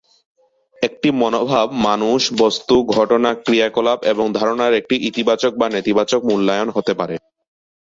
[0.81, 7.15] একটি মনোভাব মানুষ, বস্তু, ঘটনা, ক্রিয়াকলাপ এবং ধারণার একটি ইতিবাচক বা নেতিবাচক মূল্যায়ন হতে পারে।